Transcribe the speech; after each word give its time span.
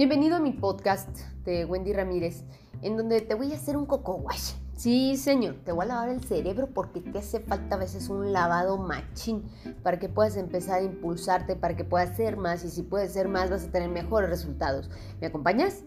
Bienvenido 0.00 0.36
a 0.36 0.40
mi 0.40 0.52
podcast 0.52 1.10
de 1.44 1.66
Wendy 1.66 1.92
Ramírez, 1.92 2.42
en 2.80 2.96
donde 2.96 3.20
te 3.20 3.34
voy 3.34 3.52
a 3.52 3.56
hacer 3.56 3.76
un 3.76 3.84
coco 3.84 4.14
wash. 4.14 4.54
Sí, 4.74 5.18
señor, 5.18 5.56
te 5.62 5.72
voy 5.72 5.84
a 5.84 5.88
lavar 5.88 6.08
el 6.08 6.24
cerebro 6.24 6.68
porque 6.72 7.02
te 7.02 7.18
hace 7.18 7.38
falta 7.38 7.74
a 7.74 7.78
veces 7.78 8.08
un 8.08 8.32
lavado 8.32 8.78
machín 8.78 9.44
para 9.82 9.98
que 9.98 10.08
puedas 10.08 10.38
empezar 10.38 10.78
a 10.78 10.84
impulsarte, 10.84 11.54
para 11.54 11.76
que 11.76 11.84
puedas 11.84 12.16
ser 12.16 12.38
más 12.38 12.64
y 12.64 12.70
si 12.70 12.82
puedes 12.82 13.12
ser 13.12 13.28
más 13.28 13.50
vas 13.50 13.64
a 13.64 13.70
tener 13.70 13.90
mejores 13.90 14.30
resultados. 14.30 14.88
¿Me 15.20 15.26
acompañas? 15.26 15.84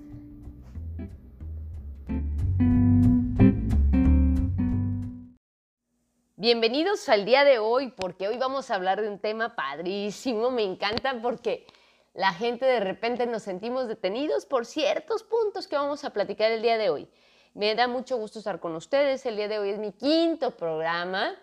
Bienvenidos 6.35 7.09
al 7.09 7.25
día 7.25 7.43
de 7.43 7.57
hoy 7.57 7.91
porque 7.97 8.27
hoy 8.27 8.37
vamos 8.37 8.69
a 8.69 8.75
hablar 8.75 9.01
de 9.01 9.09
un 9.09 9.17
tema 9.17 9.55
padrísimo, 9.55 10.51
me 10.51 10.61
encanta 10.61 11.19
porque 11.19 11.65
la 12.13 12.33
gente 12.33 12.65
de 12.65 12.79
repente 12.79 13.25
nos 13.25 13.43
sentimos 13.43 13.87
detenidos 13.87 14.45
por 14.45 14.65
ciertos 14.65 15.23
puntos 15.23 15.67
que 15.67 15.75
vamos 15.75 16.03
a 16.03 16.11
platicar 16.11 16.51
el 16.51 16.61
día 16.61 16.77
de 16.77 16.89
hoy. 16.89 17.09
Me 17.55 17.73
da 17.75 17.87
mucho 17.87 18.17
gusto 18.17 18.39
estar 18.39 18.59
con 18.59 18.75
ustedes. 18.75 19.25
El 19.25 19.35
día 19.35 19.47
de 19.47 19.59
hoy 19.59 19.69
es 19.69 19.79
mi 19.79 19.91
quinto 19.91 20.51
programa, 20.55 21.35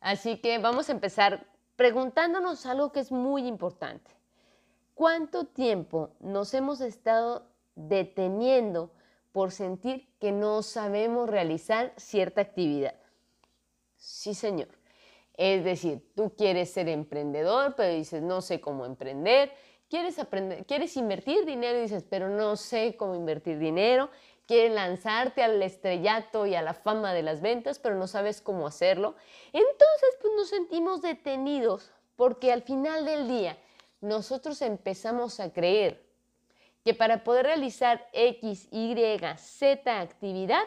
así 0.00 0.38
que 0.38 0.58
vamos 0.58 0.88
a 0.88 0.92
empezar 0.92 1.46
preguntándonos 1.76 2.66
algo 2.66 2.90
que 2.92 3.00
es 3.00 3.12
muy 3.12 3.46
importante. 3.46 4.10
¿Cuánto 4.94 5.44
tiempo 5.44 6.10
nos 6.18 6.52
hemos 6.54 6.80
estado 6.80 7.46
deteniendo 7.76 8.90
por 9.30 9.52
sentir 9.52 10.12
que 10.18 10.32
no 10.32 10.62
sabemos 10.62 11.30
realizar 11.30 11.92
cierta 11.96 12.40
actividad? 12.40 12.94
Sí, 13.96 14.34
señor. 14.34 14.68
Es 15.34 15.62
decir, 15.62 16.12
tú 16.16 16.34
quieres 16.36 16.72
ser 16.72 16.88
emprendedor, 16.88 17.74
pero 17.76 17.94
dices, 17.94 18.22
no 18.22 18.40
sé 18.40 18.60
cómo 18.60 18.84
emprender 18.84 19.52
quieres 19.88 20.18
aprender, 20.18 20.64
quieres 20.66 20.96
invertir 20.96 21.44
dinero 21.44 21.78
y 21.78 21.82
dices, 21.82 22.04
pero 22.08 22.28
no 22.28 22.56
sé 22.56 22.96
cómo 22.96 23.14
invertir 23.14 23.58
dinero, 23.58 24.10
quieres 24.46 24.72
lanzarte 24.72 25.42
al 25.42 25.62
estrellato 25.62 26.46
y 26.46 26.54
a 26.54 26.62
la 26.62 26.74
fama 26.74 27.12
de 27.12 27.22
las 27.22 27.40
ventas, 27.40 27.78
pero 27.78 27.94
no 27.94 28.06
sabes 28.06 28.40
cómo 28.40 28.66
hacerlo. 28.66 29.14
Entonces, 29.52 30.16
pues 30.20 30.32
nos 30.36 30.48
sentimos 30.48 31.02
detenidos 31.02 31.92
porque 32.16 32.52
al 32.52 32.62
final 32.62 33.04
del 33.04 33.28
día 33.28 33.58
nosotros 34.00 34.62
empezamos 34.62 35.40
a 35.40 35.52
creer 35.52 36.02
que 36.84 36.94
para 36.94 37.24
poder 37.24 37.46
realizar 37.46 38.08
X, 38.12 38.68
Y, 38.70 38.94
Z 39.36 40.00
actividad, 40.00 40.64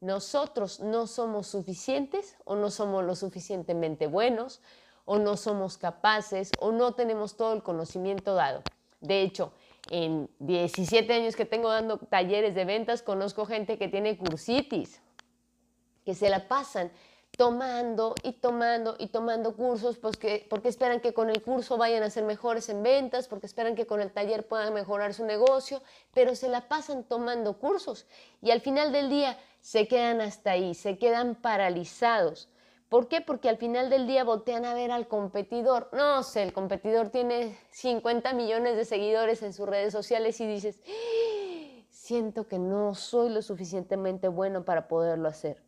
nosotros 0.00 0.78
no 0.78 1.08
somos 1.08 1.48
suficientes 1.48 2.36
o 2.44 2.54
no 2.54 2.70
somos 2.70 3.04
lo 3.04 3.16
suficientemente 3.16 4.06
buenos 4.06 4.60
o 5.08 5.18
no 5.18 5.38
somos 5.38 5.78
capaces 5.78 6.50
o 6.60 6.70
no 6.70 6.92
tenemos 6.92 7.34
todo 7.34 7.54
el 7.54 7.62
conocimiento 7.62 8.34
dado. 8.34 8.62
De 9.00 9.22
hecho, 9.22 9.52
en 9.90 10.28
17 10.38 11.10
años 11.14 11.34
que 11.34 11.46
tengo 11.46 11.70
dando 11.70 11.96
talleres 11.96 12.54
de 12.54 12.66
ventas, 12.66 13.02
conozco 13.02 13.46
gente 13.46 13.78
que 13.78 13.88
tiene 13.88 14.18
cursitis, 14.18 15.00
que 16.04 16.14
se 16.14 16.28
la 16.28 16.46
pasan 16.46 16.92
tomando 17.38 18.14
y 18.22 18.32
tomando 18.32 18.96
y 18.98 19.06
tomando 19.06 19.56
cursos 19.56 19.96
porque, 19.96 20.46
porque 20.50 20.68
esperan 20.68 21.00
que 21.00 21.14
con 21.14 21.30
el 21.30 21.40
curso 21.40 21.78
vayan 21.78 22.02
a 22.02 22.10
ser 22.10 22.24
mejores 22.24 22.68
en 22.68 22.82
ventas, 22.82 23.28
porque 23.28 23.46
esperan 23.46 23.76
que 23.76 23.86
con 23.86 24.02
el 24.02 24.12
taller 24.12 24.46
puedan 24.46 24.74
mejorar 24.74 25.14
su 25.14 25.24
negocio, 25.24 25.80
pero 26.12 26.34
se 26.34 26.50
la 26.50 26.68
pasan 26.68 27.04
tomando 27.04 27.58
cursos 27.58 28.06
y 28.42 28.50
al 28.50 28.60
final 28.60 28.92
del 28.92 29.08
día 29.08 29.38
se 29.62 29.88
quedan 29.88 30.20
hasta 30.20 30.50
ahí, 30.50 30.74
se 30.74 30.98
quedan 30.98 31.34
paralizados. 31.34 32.50
¿Por 32.88 33.08
qué? 33.08 33.20
Porque 33.20 33.50
al 33.50 33.58
final 33.58 33.90
del 33.90 34.06
día 34.06 34.24
voltean 34.24 34.64
a 34.64 34.72
ver 34.72 34.90
al 34.90 35.08
competidor. 35.08 35.90
No 35.92 36.22
sé, 36.22 36.42
el 36.42 36.54
competidor 36.54 37.10
tiene 37.10 37.58
50 37.70 38.32
millones 38.32 38.76
de 38.76 38.86
seguidores 38.86 39.42
en 39.42 39.52
sus 39.52 39.68
redes 39.68 39.92
sociales 39.92 40.40
y 40.40 40.46
dices, 40.46 40.80
¡Ah! 40.86 41.84
siento 41.90 42.48
que 42.48 42.58
no 42.58 42.94
soy 42.94 43.28
lo 43.28 43.42
suficientemente 43.42 44.28
bueno 44.28 44.64
para 44.64 44.88
poderlo 44.88 45.28
hacer. 45.28 45.62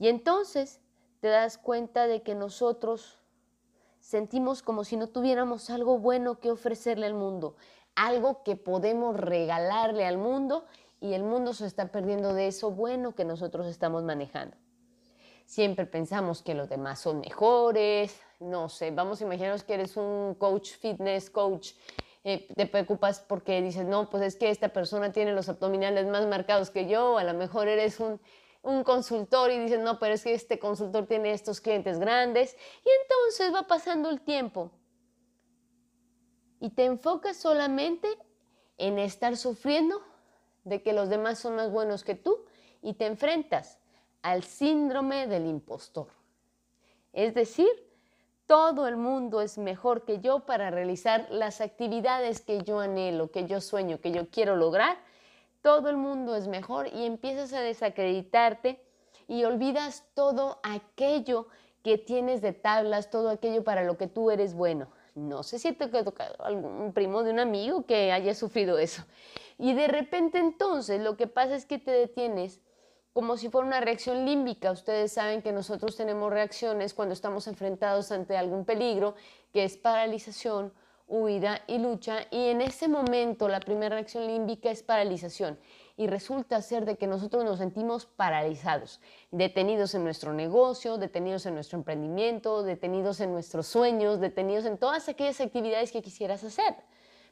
Y 0.00 0.08
entonces 0.08 0.80
te 1.20 1.28
das 1.28 1.58
cuenta 1.58 2.08
de 2.08 2.22
que 2.22 2.34
nosotros 2.34 3.20
sentimos 4.00 4.62
como 4.62 4.82
si 4.82 4.96
no 4.96 5.08
tuviéramos 5.08 5.70
algo 5.70 5.98
bueno 5.98 6.40
que 6.40 6.50
ofrecerle 6.50 7.06
al 7.06 7.14
mundo, 7.14 7.54
algo 7.94 8.42
que 8.42 8.56
podemos 8.56 9.16
regalarle 9.16 10.04
al 10.04 10.18
mundo 10.18 10.64
y 10.98 11.14
el 11.14 11.22
mundo 11.22 11.54
se 11.54 11.66
está 11.66 11.92
perdiendo 11.92 12.34
de 12.34 12.48
eso 12.48 12.72
bueno 12.72 13.14
que 13.14 13.24
nosotros 13.24 13.68
estamos 13.68 14.02
manejando. 14.02 14.56
Siempre 15.46 15.86
pensamos 15.86 16.42
que 16.42 16.54
los 16.54 16.68
demás 16.68 17.00
son 17.00 17.20
mejores, 17.20 18.20
no 18.40 18.68
sé, 18.68 18.90
vamos 18.90 19.20
a 19.20 19.24
imaginarnos 19.24 19.64
que 19.64 19.74
eres 19.74 19.96
un 19.96 20.34
coach, 20.34 20.72
fitness 20.72 21.30
coach, 21.30 21.72
eh, 22.24 22.48
te 22.54 22.66
preocupas 22.66 23.20
porque 23.20 23.60
dices, 23.60 23.84
no, 23.84 24.08
pues 24.08 24.22
es 24.22 24.36
que 24.36 24.50
esta 24.50 24.68
persona 24.68 25.12
tiene 25.12 25.32
los 25.32 25.48
abdominales 25.48 26.06
más 26.06 26.26
marcados 26.26 26.70
que 26.70 26.86
yo, 26.86 27.18
a 27.18 27.24
lo 27.24 27.34
mejor 27.34 27.68
eres 27.68 28.00
un, 28.00 28.20
un 28.62 28.84
consultor 28.84 29.50
y 29.50 29.58
dices, 29.58 29.80
no, 29.80 29.98
pero 29.98 30.14
es 30.14 30.22
que 30.22 30.32
este 30.32 30.58
consultor 30.58 31.06
tiene 31.06 31.32
estos 31.32 31.60
clientes 31.60 31.98
grandes, 31.98 32.56
y 32.84 32.88
entonces 33.02 33.52
va 33.54 33.66
pasando 33.66 34.08
el 34.08 34.20
tiempo. 34.20 34.70
Y 36.60 36.70
te 36.70 36.84
enfocas 36.84 37.36
solamente 37.36 38.08
en 38.78 39.00
estar 39.00 39.36
sufriendo 39.36 40.00
de 40.62 40.80
que 40.80 40.92
los 40.92 41.08
demás 41.08 41.40
son 41.40 41.56
más 41.56 41.72
buenos 41.72 42.04
que 42.04 42.14
tú 42.14 42.44
y 42.82 42.94
te 42.94 43.06
enfrentas 43.06 43.81
al 44.22 44.44
síndrome 44.44 45.26
del 45.26 45.46
impostor. 45.46 46.08
Es 47.12 47.34
decir, 47.34 47.68
todo 48.46 48.86
el 48.86 48.96
mundo 48.96 49.40
es 49.40 49.58
mejor 49.58 50.04
que 50.04 50.20
yo 50.20 50.40
para 50.40 50.70
realizar 50.70 51.26
las 51.30 51.60
actividades 51.60 52.40
que 52.40 52.62
yo 52.62 52.80
anhelo, 52.80 53.30
que 53.30 53.46
yo 53.46 53.60
sueño, 53.60 54.00
que 54.00 54.12
yo 54.12 54.28
quiero 54.30 54.56
lograr. 54.56 54.96
Todo 55.60 55.88
el 55.88 55.96
mundo 55.96 56.34
es 56.34 56.48
mejor 56.48 56.88
y 56.88 57.04
empiezas 57.04 57.52
a 57.52 57.60
desacreditarte 57.60 58.80
y 59.28 59.44
olvidas 59.44 60.04
todo 60.14 60.58
aquello 60.62 61.46
que 61.82 61.98
tienes 61.98 62.40
de 62.40 62.52
tablas, 62.52 63.10
todo 63.10 63.30
aquello 63.30 63.64
para 63.64 63.84
lo 63.84 63.96
que 63.96 64.06
tú 64.06 64.30
eres 64.30 64.54
bueno. 64.54 64.88
No 65.14 65.42
sé 65.42 65.58
si 65.58 65.72
te 65.72 65.84
ha 65.84 66.04
tocado 66.04 66.42
algún 66.44 66.92
primo 66.92 67.22
de 67.22 67.30
un 67.30 67.38
amigo 67.38 67.84
que 67.84 68.12
haya 68.12 68.34
sufrido 68.34 68.78
eso. 68.78 69.02
Y 69.58 69.74
de 69.74 69.88
repente 69.88 70.38
entonces 70.38 71.00
lo 71.00 71.16
que 71.16 71.26
pasa 71.26 71.54
es 71.54 71.66
que 71.66 71.78
te 71.78 71.90
detienes 71.90 72.60
como 73.12 73.36
si 73.36 73.50
fuera 73.50 73.66
una 73.66 73.80
reacción 73.80 74.24
límbica. 74.24 74.70
Ustedes 74.70 75.12
saben 75.12 75.42
que 75.42 75.52
nosotros 75.52 75.96
tenemos 75.96 76.32
reacciones 76.32 76.94
cuando 76.94 77.12
estamos 77.12 77.46
enfrentados 77.46 78.10
ante 78.10 78.36
algún 78.36 78.64
peligro, 78.64 79.14
que 79.52 79.64
es 79.64 79.76
paralización, 79.76 80.72
huida 81.08 81.60
y 81.66 81.78
lucha. 81.78 82.26
Y 82.30 82.48
en 82.48 82.62
ese 82.62 82.88
momento 82.88 83.48
la 83.48 83.60
primera 83.60 83.96
reacción 83.96 84.26
límbica 84.26 84.70
es 84.70 84.82
paralización. 84.82 85.58
Y 85.98 86.06
resulta 86.06 86.62
ser 86.62 86.86
de 86.86 86.96
que 86.96 87.06
nosotros 87.06 87.44
nos 87.44 87.58
sentimos 87.58 88.06
paralizados, 88.06 88.98
detenidos 89.30 89.94
en 89.94 90.04
nuestro 90.04 90.32
negocio, 90.32 90.96
detenidos 90.96 91.44
en 91.44 91.54
nuestro 91.54 91.76
emprendimiento, 91.76 92.62
detenidos 92.62 93.20
en 93.20 93.30
nuestros 93.30 93.66
sueños, 93.66 94.18
detenidos 94.18 94.64
en 94.64 94.78
todas 94.78 95.10
aquellas 95.10 95.40
actividades 95.42 95.92
que 95.92 96.00
quisieras 96.00 96.42
hacer. 96.44 96.76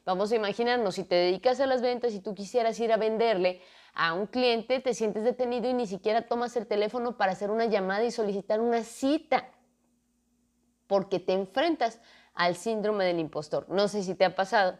Vamos 0.05 0.31
a 0.31 0.35
imaginarnos, 0.35 0.95
si 0.95 1.03
te 1.03 1.15
dedicas 1.15 1.59
a 1.59 1.65
las 1.65 1.81
ventas 1.81 2.13
y 2.13 2.19
tú 2.19 2.35
quisieras 2.35 2.79
ir 2.79 2.91
a 2.91 2.97
venderle 2.97 3.61
a 3.93 4.13
un 4.13 4.27
cliente, 4.27 4.79
te 4.79 4.93
sientes 4.93 5.23
detenido 5.23 5.69
y 5.69 5.73
ni 5.73 5.87
siquiera 5.87 6.27
tomas 6.27 6.55
el 6.55 6.67
teléfono 6.67 7.17
para 7.17 7.33
hacer 7.33 7.51
una 7.51 7.65
llamada 7.65 8.03
y 8.03 8.11
solicitar 8.11 8.59
una 8.59 8.83
cita, 8.83 9.49
porque 10.87 11.19
te 11.19 11.33
enfrentas 11.33 11.99
al 12.33 12.55
síndrome 12.55 13.05
del 13.05 13.19
impostor. 13.19 13.67
No 13.69 13.87
sé 13.87 14.03
si 14.03 14.15
te 14.15 14.25
ha 14.25 14.35
pasado. 14.35 14.77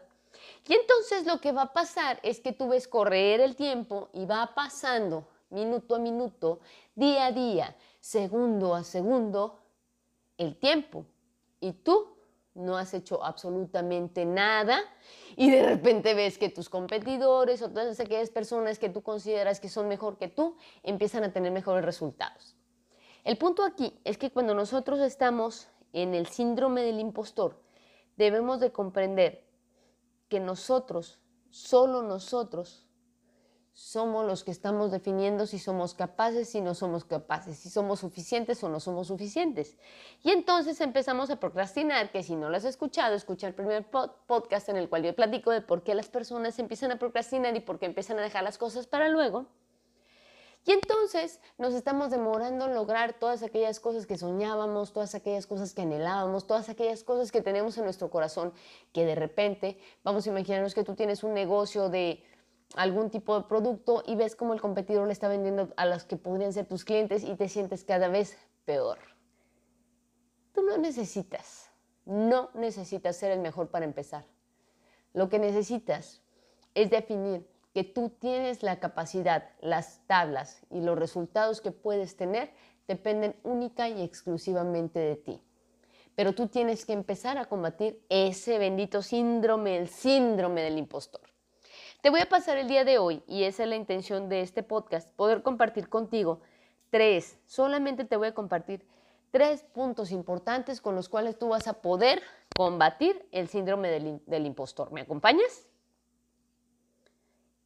Y 0.66 0.74
entonces 0.74 1.26
lo 1.26 1.40
que 1.40 1.52
va 1.52 1.62
a 1.62 1.72
pasar 1.72 2.18
es 2.22 2.40
que 2.40 2.52
tú 2.52 2.68
ves 2.68 2.88
correr 2.88 3.40
el 3.40 3.56
tiempo 3.56 4.08
y 4.12 4.24
va 4.24 4.52
pasando 4.54 5.28
minuto 5.50 5.94
a 5.94 5.98
minuto, 5.98 6.60
día 6.94 7.26
a 7.26 7.32
día, 7.32 7.76
segundo 8.00 8.74
a 8.74 8.84
segundo, 8.84 9.60
el 10.38 10.56
tiempo. 10.56 11.04
Y 11.60 11.72
tú 11.72 12.16
no 12.54 12.76
has 12.76 12.92
hecho 12.94 13.24
absolutamente 13.24 14.24
nada 14.24 14.80
y 15.36 15.50
de 15.50 15.64
repente 15.64 16.14
ves 16.14 16.38
que 16.38 16.48
tus 16.48 16.68
competidores 16.68 17.62
o 17.62 17.70
todas 17.70 17.98
aquellas 17.98 18.30
personas 18.30 18.78
que 18.78 18.88
tú 18.88 19.02
consideras 19.02 19.60
que 19.60 19.68
son 19.68 19.88
mejor 19.88 20.18
que 20.18 20.28
tú 20.28 20.56
empiezan 20.82 21.24
a 21.24 21.32
tener 21.32 21.52
mejores 21.52 21.84
resultados. 21.84 22.56
El 23.24 23.38
punto 23.38 23.64
aquí 23.64 23.98
es 24.04 24.18
que 24.18 24.30
cuando 24.30 24.54
nosotros 24.54 25.00
estamos 25.00 25.68
en 25.92 26.14
el 26.14 26.26
síndrome 26.26 26.82
del 26.82 27.00
impostor, 27.00 27.60
debemos 28.16 28.60
de 28.60 28.72
comprender 28.72 29.44
que 30.28 30.40
nosotros, 30.40 31.20
solo 31.50 32.02
nosotros, 32.02 32.86
somos 33.74 34.26
los 34.26 34.44
que 34.44 34.50
estamos 34.50 34.90
definiendo 34.90 35.46
si 35.46 35.58
somos 35.58 35.94
capaces, 35.94 36.54
y 36.54 36.60
no 36.60 36.74
somos 36.74 37.04
capaces, 37.04 37.58
si 37.58 37.70
somos 37.70 38.00
suficientes 38.00 38.62
o 38.62 38.68
no 38.68 38.80
somos 38.80 39.08
suficientes. 39.08 39.78
Y 40.22 40.30
entonces 40.30 40.80
empezamos 40.80 41.30
a 41.30 41.36
procrastinar, 41.36 42.12
que 42.12 42.22
si 42.22 42.36
no 42.36 42.50
lo 42.50 42.56
has 42.56 42.64
escuchado, 42.64 43.14
escucha 43.14 43.46
el 43.46 43.54
primer 43.54 43.86
podcast 43.90 44.68
en 44.68 44.76
el 44.76 44.88
cual 44.88 45.02
yo 45.04 45.14
platico 45.14 45.50
de 45.50 45.62
por 45.62 45.82
qué 45.82 45.94
las 45.94 46.08
personas 46.08 46.58
empiezan 46.58 46.92
a 46.92 46.98
procrastinar 46.98 47.56
y 47.56 47.60
por 47.60 47.78
qué 47.78 47.86
empiezan 47.86 48.18
a 48.18 48.22
dejar 48.22 48.44
las 48.44 48.58
cosas 48.58 48.86
para 48.86 49.08
luego. 49.08 49.46
Y 50.64 50.70
entonces 50.70 51.40
nos 51.58 51.74
estamos 51.74 52.10
demorando 52.10 52.66
en 52.66 52.74
lograr 52.74 53.14
todas 53.14 53.42
aquellas 53.42 53.80
cosas 53.80 54.06
que 54.06 54.16
soñábamos, 54.16 54.92
todas 54.92 55.16
aquellas 55.16 55.46
cosas 55.46 55.74
que 55.74 55.82
anhelábamos, 55.82 56.46
todas 56.46 56.68
aquellas 56.68 57.02
cosas 57.02 57.32
que 57.32 57.42
tenemos 57.42 57.76
en 57.78 57.84
nuestro 57.84 58.10
corazón, 58.10 58.52
que 58.92 59.04
de 59.04 59.16
repente, 59.16 59.80
vamos 60.04 60.24
a 60.26 60.30
imaginarnos 60.30 60.74
que 60.74 60.84
tú 60.84 60.94
tienes 60.94 61.24
un 61.24 61.34
negocio 61.34 61.88
de 61.88 62.22
algún 62.76 63.10
tipo 63.10 63.38
de 63.38 63.46
producto 63.46 64.02
y 64.06 64.16
ves 64.16 64.36
cómo 64.36 64.54
el 64.54 64.60
competidor 64.60 65.06
le 65.06 65.12
está 65.12 65.28
vendiendo 65.28 65.72
a 65.76 65.86
los 65.86 66.04
que 66.04 66.16
podrían 66.16 66.52
ser 66.52 66.66
tus 66.66 66.84
clientes 66.84 67.24
y 67.24 67.36
te 67.36 67.48
sientes 67.48 67.84
cada 67.84 68.08
vez 68.08 68.36
peor. 68.64 68.98
Tú 70.52 70.62
no 70.62 70.76
necesitas, 70.78 71.70
no 72.04 72.50
necesitas 72.54 73.16
ser 73.16 73.32
el 73.32 73.40
mejor 73.40 73.68
para 73.68 73.84
empezar. 73.84 74.24
Lo 75.12 75.28
que 75.28 75.38
necesitas 75.38 76.22
es 76.74 76.90
definir 76.90 77.46
que 77.74 77.84
tú 77.84 78.10
tienes 78.10 78.62
la 78.62 78.80
capacidad, 78.80 79.50
las 79.60 80.06
tablas 80.06 80.62
y 80.70 80.80
los 80.80 80.98
resultados 80.98 81.60
que 81.60 81.72
puedes 81.72 82.16
tener 82.16 82.52
dependen 82.86 83.36
única 83.42 83.88
y 83.88 84.02
exclusivamente 84.02 84.98
de 84.98 85.16
ti. 85.16 85.42
Pero 86.14 86.34
tú 86.34 86.48
tienes 86.48 86.84
que 86.84 86.92
empezar 86.92 87.38
a 87.38 87.46
combatir 87.46 88.04
ese 88.10 88.58
bendito 88.58 89.00
síndrome, 89.00 89.78
el 89.78 89.88
síndrome 89.88 90.62
del 90.62 90.78
impostor. 90.78 91.31
Te 92.02 92.10
voy 92.10 92.18
a 92.18 92.28
pasar 92.28 92.58
el 92.58 92.66
día 92.66 92.84
de 92.84 92.98
hoy, 92.98 93.22
y 93.28 93.44
esa 93.44 93.62
es 93.62 93.68
la 93.68 93.76
intención 93.76 94.28
de 94.28 94.40
este 94.40 94.64
podcast, 94.64 95.08
poder 95.14 95.44
compartir 95.44 95.88
contigo 95.88 96.40
tres, 96.90 97.38
solamente 97.46 98.04
te 98.04 98.16
voy 98.16 98.26
a 98.26 98.34
compartir 98.34 98.84
tres 99.30 99.62
puntos 99.62 100.10
importantes 100.10 100.80
con 100.80 100.96
los 100.96 101.08
cuales 101.08 101.38
tú 101.38 101.50
vas 101.50 101.68
a 101.68 101.74
poder 101.74 102.20
combatir 102.56 103.24
el 103.30 103.46
síndrome 103.46 103.88
del, 103.88 104.20
del 104.26 104.46
impostor. 104.46 104.90
¿Me 104.90 105.02
acompañas? 105.02 105.68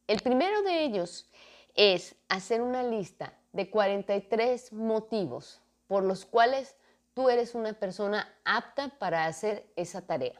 El 0.05 0.21
primero 0.21 0.61
de 0.61 0.83
ellos 0.83 1.27
es 1.73 2.15
hacer 2.29 2.61
una 2.61 2.83
lista 2.83 3.33
de 3.53 3.71
43 3.71 4.71
motivos 4.71 5.63
por 5.87 6.03
los 6.03 6.25
cuales 6.25 6.75
tú 7.15 7.29
eres 7.29 7.55
una 7.55 7.73
persona 7.73 8.31
apta 8.45 8.89
para 8.99 9.25
hacer 9.25 9.65
esa 9.75 10.05
tarea. 10.05 10.39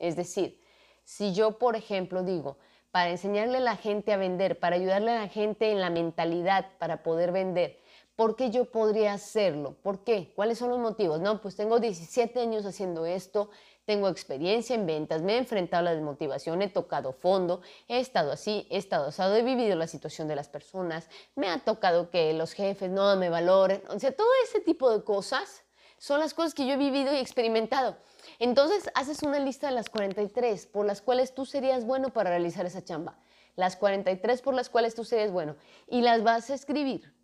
Es 0.00 0.16
decir, 0.16 0.60
si 1.04 1.32
yo, 1.32 1.58
por 1.58 1.76
ejemplo, 1.76 2.24
digo, 2.24 2.58
para 2.90 3.10
enseñarle 3.10 3.58
a 3.58 3.60
la 3.60 3.76
gente 3.76 4.12
a 4.12 4.16
vender, 4.16 4.58
para 4.58 4.76
ayudarle 4.76 5.12
a 5.12 5.20
la 5.20 5.28
gente 5.28 5.70
en 5.70 5.80
la 5.80 5.90
mentalidad 5.90 6.66
para 6.78 7.02
poder 7.02 7.32
vender, 7.32 7.80
¿por 8.16 8.36
qué 8.36 8.50
yo 8.50 8.70
podría 8.70 9.12
hacerlo? 9.12 9.76
¿Por 9.82 10.02
qué? 10.04 10.32
¿Cuáles 10.34 10.58
son 10.58 10.70
los 10.70 10.78
motivos? 10.78 11.20
No, 11.20 11.40
pues 11.40 11.56
tengo 11.56 11.78
17 11.78 12.40
años 12.40 12.64
haciendo 12.64 13.04
esto, 13.04 13.50
tengo 13.84 14.08
experiencia 14.08 14.74
en 14.74 14.86
ventas, 14.86 15.22
me 15.22 15.34
he 15.34 15.38
enfrentado 15.38 15.80
a 15.80 15.84
la 15.84 15.94
desmotivación, 15.94 16.62
he 16.62 16.68
tocado 16.68 17.12
fondo, 17.12 17.60
he 17.86 18.00
estado 18.00 18.32
así, 18.32 18.66
he 18.70 18.78
estado 18.78 19.08
asado, 19.08 19.36
he 19.36 19.42
vivido 19.42 19.76
la 19.76 19.86
situación 19.86 20.26
de 20.26 20.36
las 20.36 20.48
personas, 20.48 21.08
me 21.36 21.48
ha 21.48 21.60
tocado 21.60 22.10
que 22.10 22.32
los 22.32 22.52
jefes 22.52 22.90
no 22.90 23.14
me 23.16 23.28
valoren, 23.28 23.82
o 23.88 23.98
sea, 23.98 24.10
todo 24.10 24.28
ese 24.44 24.60
tipo 24.60 24.90
de 24.90 25.04
cosas 25.04 25.65
son 25.98 26.20
las 26.20 26.34
cosas 26.34 26.54
que 26.54 26.66
yo 26.66 26.74
he 26.74 26.76
vivido 26.76 27.12
y 27.14 27.18
experimentado. 27.18 27.96
Entonces 28.38 28.90
haces 28.94 29.22
una 29.22 29.38
lista 29.38 29.68
de 29.68 29.74
las 29.74 29.88
43 29.88 30.66
por 30.66 30.86
las 30.86 31.00
cuales 31.00 31.34
tú 31.34 31.44
serías 31.44 31.84
bueno 31.84 32.10
para 32.10 32.30
realizar 32.30 32.66
esa 32.66 32.84
chamba. 32.84 33.18
Las 33.54 33.76
43 33.76 34.42
por 34.42 34.54
las 34.54 34.68
cuales 34.68 34.94
tú 34.94 35.04
serías 35.04 35.32
bueno. 35.32 35.56
Y 35.88 36.02
las 36.02 36.22
vas 36.22 36.50
a 36.50 36.54
escribir. 36.54 37.14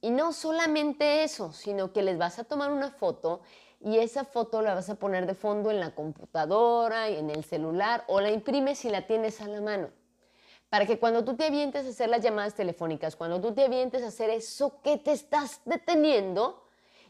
Y 0.00 0.10
no 0.10 0.32
solamente 0.32 1.22
eso, 1.22 1.52
sino 1.52 1.92
que 1.92 2.02
les 2.02 2.18
vas 2.18 2.38
a 2.38 2.44
tomar 2.44 2.72
una 2.72 2.90
foto 2.90 3.40
y 3.80 3.98
esa 3.98 4.24
foto 4.24 4.62
la 4.62 4.74
vas 4.74 4.90
a 4.90 4.96
poner 4.96 5.26
de 5.26 5.34
fondo 5.34 5.70
en 5.70 5.80
la 5.80 5.94
computadora 5.94 7.10
y 7.10 7.16
en 7.16 7.30
el 7.30 7.44
celular 7.44 8.04
o 8.08 8.20
la 8.20 8.30
imprimes 8.30 8.78
si 8.78 8.90
la 8.90 9.06
tienes 9.06 9.40
a 9.40 9.48
la 9.48 9.60
mano. 9.60 9.90
Para 10.68 10.86
que 10.86 10.98
cuando 10.98 11.24
tú 11.24 11.36
te 11.36 11.46
avientes 11.46 11.86
a 11.86 11.90
hacer 11.90 12.08
las 12.08 12.22
llamadas 12.22 12.54
telefónicas, 12.54 13.14
cuando 13.14 13.40
tú 13.40 13.54
te 13.54 13.64
avientes 13.64 14.02
a 14.02 14.08
hacer 14.08 14.30
eso 14.30 14.80
que 14.82 14.96
te 14.96 15.12
estás 15.12 15.60
deteniendo 15.64 16.65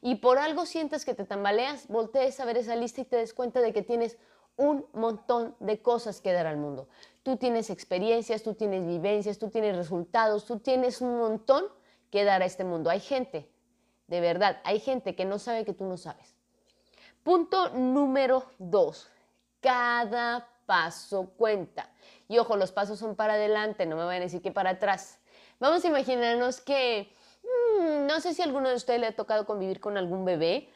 y 0.07 0.15
por 0.15 0.39
algo 0.39 0.67
sientas 0.67 1.05
que 1.05 1.15
te 1.15 1.25
tambaleas, 1.25 1.89
voltees 1.89 2.39
a 2.39 2.45
ver 2.45 2.59
esa 2.59 2.77
lista 2.77 3.01
y 3.01 3.07
te 3.07 3.17
des 3.17 3.35
cuenta 3.35 3.61
de 3.61 3.73
que 3.73 3.83
tienes 3.83 4.19
un 4.57 4.87
montón 4.93 5.57
de 5.59 5.83
cosas 5.83 6.21
que 6.21 6.33
dar 6.33 6.47
al 6.47 6.59
mundo. 6.59 6.89
Tú 7.25 7.37
tienes 7.37 7.71
experiencias, 7.71 8.45
tú 8.45 8.55
tienes 8.55 8.87
vivencias, 8.87 9.37
tú 9.37 9.51
tienes 9.51 9.75
resultados, 9.75 10.45
tú 10.45 10.61
tienes 10.61 11.01
un 11.01 11.19
montón 11.19 11.65
que 12.13 12.23
dar 12.23 12.41
a 12.41 12.45
este 12.45 12.63
mundo. 12.63 12.89
Hay 12.89 13.01
gente, 13.01 13.51
de 14.07 14.21
verdad, 14.21 14.61
hay 14.63 14.79
gente 14.79 15.17
que 15.17 15.25
no 15.25 15.41
sabe 15.41 15.65
que 15.65 15.73
tú 15.73 15.85
no 15.85 15.97
sabes. 15.97 16.37
Punto 17.25 17.71
número 17.71 18.45
dos, 18.61 19.11
cada 19.61 20.49
paso 20.67 21.33
cuenta. 21.37 21.91
Y 22.29 22.39
ojo, 22.39 22.57
los 22.57 22.71
pasos 22.71 23.01
son 23.01 23.17
para 23.17 23.33
adelante, 23.33 23.87
no 23.87 23.97
me 23.97 24.05
vayan 24.05 24.23
a 24.23 24.27
decir 24.27 24.41
que 24.41 24.53
para 24.53 24.71
atrás. 24.71 25.19
Vamos 25.59 25.85
a 25.85 25.89
imaginarnos 25.89 26.61
que, 26.61 27.13
no 27.81 28.21
sé 28.21 28.35
si 28.35 28.43
alguno 28.43 28.69
de 28.69 28.77
ustedes 28.77 29.01
le 29.01 29.07
ha 29.07 29.17
tocado 29.17 29.47
convivir 29.47 29.81
con 29.81 29.97
algún 29.97 30.25
bebé, 30.25 30.69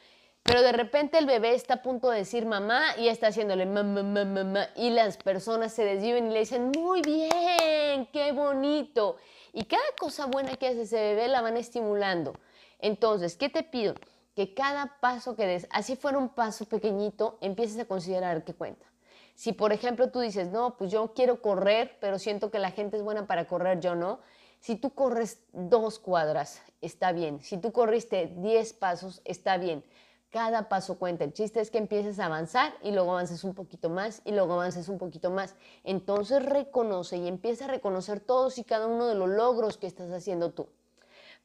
pero 0.43 0.62
de 0.62 0.73
repente 0.73 1.19
el 1.19 1.26
bebé 1.26 1.55
está 1.55 1.75
a 1.75 1.82
punto 1.82 2.11
de 2.11 2.19
decir 2.19 2.47
mamá 2.47 2.82
y 2.99 3.08
está 3.08 3.29
haciéndole 3.29 3.67
mamá, 3.67 4.02
mamá, 4.02 4.25
mamá, 4.25 4.69
y 4.76 4.91
las 4.91 5.17
personas 5.17 5.73
se 5.73 5.85
desviven 5.85 6.29
y 6.29 6.32
le 6.32 6.41
dicen, 6.41 6.70
muy 6.76 7.02
bien, 7.02 8.06
qué 8.12 8.32
bonito. 8.32 9.17
Y 9.52 9.64
cada 9.64 9.82
cosa 9.99 10.26
buena 10.26 10.56
que 10.56 10.69
hace 10.69 10.82
ese 10.82 10.97
bebé 10.97 11.29
la 11.29 11.43
van 11.43 11.56
estimulando. 11.56 12.35
Entonces, 12.79 13.37
¿qué 13.37 13.49
te 13.49 13.62
pido? 13.62 13.94
que 14.35 14.55
cada 14.55 14.99
paso 15.00 15.37
que 15.37 15.46
des, 15.46 15.67
así 15.70 15.96
fuera 15.96 16.19
un 16.19 16.31
paso 16.31 16.64
pequeñito, 16.64 17.38
empieces 17.41 17.79
a 17.79 17.85
considerar 17.85 18.44
que 18.44 18.55
cuenta. 18.55 18.87
Si 19.35 19.53
por 19.53 19.73
ejemplo 19.73 20.11
tú 20.11 20.20
dices, 20.20 20.49
no, 20.49 20.76
pues 20.76 20.91
yo 20.91 21.12
quiero 21.14 21.41
correr, 21.41 21.99
pero 22.00 22.19
siento 22.19 22.50
que 22.50 22.58
la 22.58 22.70
gente 22.70 22.96
es 22.96 23.03
buena 23.03 23.26
para 23.26 23.46
correr, 23.46 23.81
yo 23.81 23.94
no. 23.94 24.20
Si 24.60 24.76
tú 24.76 24.90
corres 24.90 25.42
dos 25.52 25.98
cuadras, 25.98 26.60
está 26.82 27.12
bien. 27.12 27.40
Si 27.42 27.56
tú 27.56 27.72
corriste 27.72 28.30
diez 28.36 28.74
pasos, 28.74 29.22
está 29.24 29.56
bien. 29.56 29.82
Cada 30.28 30.68
paso 30.68 30.98
cuenta. 30.98 31.24
El 31.24 31.32
chiste 31.32 31.60
es 31.60 31.70
que 31.70 31.78
empieces 31.78 32.20
a 32.20 32.26
avanzar 32.26 32.74
y 32.82 32.92
luego 32.92 33.12
avances 33.12 33.42
un 33.42 33.54
poquito 33.54 33.88
más 33.88 34.20
y 34.24 34.32
luego 34.32 34.52
avances 34.52 34.90
un 34.90 34.98
poquito 34.98 35.30
más. 35.30 35.56
Entonces 35.82 36.44
reconoce 36.44 37.16
y 37.16 37.26
empieza 37.26 37.64
a 37.64 37.68
reconocer 37.68 38.20
todos 38.20 38.58
y 38.58 38.64
cada 38.64 38.86
uno 38.86 39.06
de 39.06 39.14
los 39.14 39.30
logros 39.30 39.78
que 39.78 39.86
estás 39.86 40.12
haciendo 40.12 40.52
tú. 40.52 40.68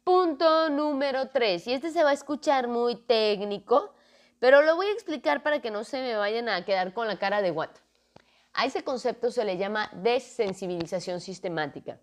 Punto 0.04 0.70
número 0.70 1.30
3. 1.30 1.66
Y 1.68 1.74
este 1.74 1.92
se 1.92 2.04
va 2.04 2.10
a 2.10 2.14
escuchar 2.14 2.68
muy 2.68 2.98
técnico, 2.98 3.94
pero 4.40 4.62
lo 4.62 4.76
voy 4.76 4.88
a 4.88 4.92
explicar 4.92 5.42
para 5.42 5.62
que 5.62 5.72
no 5.72 5.86
se 5.86 6.02
me 6.02 6.18
vayan 6.18 6.50
a 6.50 6.66
quedar 6.66 6.94
con 6.94 7.08
la 7.08 7.18
cara 7.18 7.42
de 7.42 7.52
what. 7.52 7.72
A 8.54 8.66
ese 8.66 8.84
concepto 8.84 9.32
se 9.32 9.46
le 9.46 9.58
llama 9.58 9.90
desensibilización 9.94 11.22
sistemática. 11.22 11.98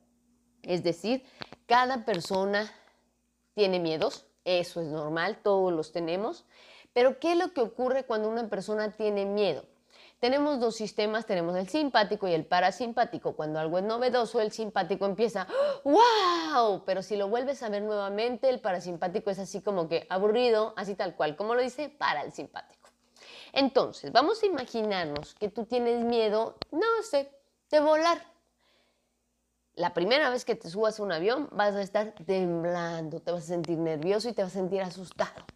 Es 0.63 0.83
decir, 0.83 1.25
cada 1.67 2.05
persona 2.05 2.73
tiene 3.55 3.81
miedos, 3.81 4.27
eso 4.45 4.81
es 4.81 4.89
normal, 4.89 5.39
todos 5.43 5.73
los 5.73 5.93
tenemos, 5.93 6.45
pero 6.93 7.19
¿qué 7.19 7.33
es 7.33 7.39
lo 7.39 7.53
que 7.53 7.61
ocurre 7.61 8.05
cuando 8.05 8.29
una 8.29 8.49
persona 8.49 8.91
tiene 8.91 9.25
miedo? 9.25 9.65
Tenemos 10.23 10.61
dos 10.61 10.77
sistemas, 10.77 11.27
tenemos 11.27 11.57
el 11.57 11.69
simpático 11.69 12.29
y 12.29 12.33
el 12.33 12.47
parasimpático. 12.47 13.35
Cuando 13.35 13.59
algo 13.59 13.79
es 13.79 13.85
novedoso, 13.85 14.41
el 14.41 14.53
simpático 14.53 15.05
empieza, 15.05 15.49
¡wow! 15.83 16.85
Pero 16.87 17.03
si 17.03 17.17
lo 17.17 17.27
vuelves 17.27 17.61
a 17.65 17.69
ver 17.69 17.83
nuevamente, 17.83 18.49
el 18.49 18.61
parasimpático 18.61 19.31
es 19.31 19.41
así 19.41 19.63
como 19.63 19.89
que 19.89 20.07
aburrido, 20.09 20.75
así 20.77 20.95
tal 20.95 21.17
cual, 21.17 21.35
como 21.35 21.57
lo 21.57 21.61
dice 21.61 21.89
para 21.89 22.23
el 22.23 22.33
simpático. 22.33 22.89
Entonces, 23.53 24.13
vamos 24.13 24.41
a 24.45 24.47
imaginarnos 24.47 25.35
que 25.35 25.49
tú 25.49 25.65
tienes 25.65 26.05
miedo, 26.05 26.57
no 26.71 26.87
sé, 27.03 27.33
de 27.69 27.81
volar. 27.81 28.32
La 29.75 29.95
primera 29.95 30.29
vez 30.29 30.45
que 30.45 30.55
te 30.55 30.69
subas 30.69 31.01
a 31.01 31.03
un 31.03 31.13
avión 31.13 31.49
vas 31.51 31.75
a 31.75 31.81
estar 31.81 32.13
temblando, 32.27 33.21
te 33.21 33.33
vas 33.33 33.45
a 33.45 33.47
sentir 33.47 33.79
nervioso 33.79 34.29
y 34.29 34.35
te 34.35 34.43
vas 34.43 34.53
a 34.53 34.59
sentir 34.59 34.83
asustado. 34.83 35.47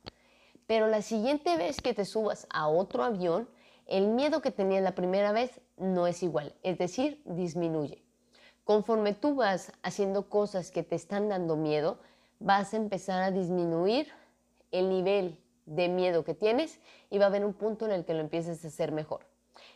Pero 0.66 0.86
la 0.86 1.02
siguiente 1.02 1.58
vez 1.58 1.82
que 1.82 1.92
te 1.92 2.06
subas 2.06 2.46
a 2.48 2.66
otro 2.66 3.04
avión, 3.04 3.46
el 3.84 4.06
miedo 4.08 4.40
que 4.40 4.50
tenías 4.50 4.82
la 4.82 4.94
primera 4.94 5.32
vez 5.32 5.60
no 5.76 6.06
es 6.06 6.22
igual, 6.22 6.54
es 6.62 6.78
decir, 6.78 7.20
disminuye. 7.26 8.02
Conforme 8.64 9.12
tú 9.12 9.34
vas 9.34 9.70
haciendo 9.82 10.30
cosas 10.30 10.70
que 10.70 10.82
te 10.82 10.96
están 10.96 11.28
dando 11.28 11.54
miedo, 11.54 11.98
vas 12.40 12.72
a 12.72 12.78
empezar 12.78 13.22
a 13.22 13.30
disminuir 13.30 14.10
el 14.72 14.88
nivel 14.88 15.38
de 15.66 15.88
miedo 15.88 16.24
que 16.24 16.32
tienes 16.32 16.80
y 17.10 17.18
va 17.18 17.26
a 17.26 17.28
haber 17.28 17.44
un 17.44 17.52
punto 17.52 17.84
en 17.84 17.92
el 17.92 18.06
que 18.06 18.14
lo 18.14 18.20
empieces 18.20 18.64
a 18.64 18.68
hacer 18.68 18.92
mejor. 18.92 19.26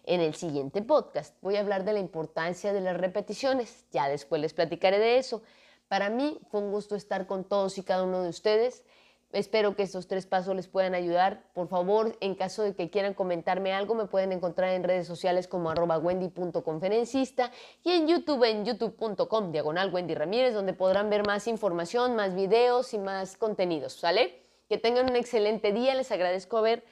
En 0.04 0.20
el 0.20 0.34
siguiente 0.34 0.82
podcast 0.82 1.36
voy 1.42 1.56
a 1.56 1.60
hablar 1.60 1.84
de 1.84 1.92
la 1.92 2.00
importancia 2.00 2.72
de 2.72 2.80
las 2.80 2.96
repeticiones, 2.96 3.84
ya 3.90 4.08
después 4.08 4.40
les 4.40 4.54
platicaré 4.54 4.98
de 4.98 5.18
eso. 5.18 5.42
Para 5.88 6.08
mí 6.08 6.38
fue 6.50 6.60
un 6.60 6.70
gusto 6.70 6.94
estar 6.94 7.26
con 7.26 7.44
todos 7.44 7.76
y 7.78 7.82
cada 7.82 8.04
uno 8.04 8.22
de 8.22 8.28
ustedes. 8.28 8.84
Espero 9.32 9.76
que 9.76 9.84
estos 9.84 10.08
tres 10.08 10.26
pasos 10.26 10.56
les 10.56 10.66
puedan 10.66 10.94
ayudar. 10.94 11.44
Por 11.54 11.68
favor, 11.68 12.16
en 12.20 12.34
caso 12.34 12.64
de 12.64 12.74
que 12.74 12.90
quieran 12.90 13.14
comentarme 13.14 13.72
algo, 13.72 13.94
me 13.94 14.06
pueden 14.06 14.32
encontrar 14.32 14.70
en 14.70 14.82
redes 14.82 15.06
sociales 15.06 15.46
como 15.46 15.70
arroba 15.70 15.98
wendy.conferencista 15.98 17.52
y 17.84 17.92
en 17.92 18.08
YouTube 18.08 18.42
en 18.44 18.64
youtube.com 18.64 19.52
diagonal 19.52 19.94
Wendy 19.94 20.14
Ramírez, 20.14 20.52
donde 20.52 20.72
podrán 20.72 21.10
ver 21.10 21.24
más 21.24 21.46
información, 21.46 22.16
más 22.16 22.34
videos 22.34 22.92
y 22.92 22.98
más 22.98 23.36
contenidos. 23.36 23.92
¿Sale? 23.92 24.42
Que 24.68 24.78
tengan 24.78 25.08
un 25.08 25.14
excelente 25.14 25.72
día. 25.72 25.94
Les 25.94 26.10
agradezco 26.10 26.58
haber 26.58 26.82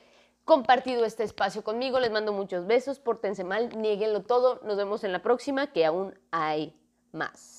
compartido 0.48 1.04
este 1.04 1.22
espacio 1.22 1.62
conmigo. 1.62 2.00
Les 2.00 2.10
mando 2.10 2.32
muchos 2.32 2.66
besos. 2.66 2.98
Pórtense 2.98 3.44
mal, 3.44 3.78
nieguenlo 3.78 4.22
todo. 4.22 4.60
Nos 4.64 4.76
vemos 4.78 5.04
en 5.04 5.12
la 5.12 5.22
próxima, 5.22 5.68
que 5.68 5.84
aún 5.84 6.18
hay 6.32 6.74
más. 7.12 7.57